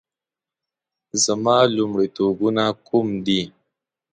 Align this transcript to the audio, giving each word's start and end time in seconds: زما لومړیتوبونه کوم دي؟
زما 1.23 1.57
لومړیتوبونه 1.75 2.63
کوم 2.87 3.07
دي؟ 3.25 3.41